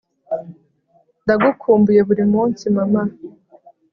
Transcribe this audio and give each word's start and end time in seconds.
ndagukumbuye 1.23 2.01
burimunsi, 2.07 2.63
mama 2.75 3.03